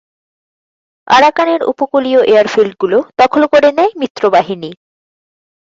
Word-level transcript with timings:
আরাকানের 1.07 1.61
উপকূলীয় 1.63 2.21
এয়ারফিল্ডগুলো 2.25 2.97
দখল 3.17 3.41
করে 3.45 3.69
নেয় 3.71 3.91
মিত্রবাহিনী। 4.01 4.71